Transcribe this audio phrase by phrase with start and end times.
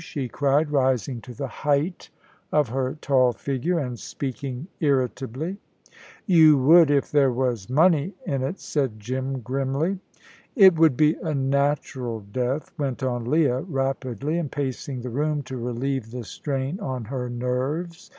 [0.03, 2.09] she cried, rising to the height
[2.51, 5.57] of her tall figure and speaking irritably.
[6.25, 9.99] "You would if there was money in it," said Jim, grimly.
[10.55, 15.55] "It would be a natural death," went on Leah, rapidly, and pacing the room to
[15.57, 18.09] relieve the strain on her nerves.